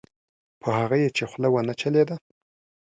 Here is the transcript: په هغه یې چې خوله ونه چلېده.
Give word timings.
په 0.61 0.69
هغه 0.79 0.95
یې 1.03 1.09
چې 1.17 1.23
خوله 1.29 1.49
ونه 1.51 1.73
چلېده. 1.81 2.15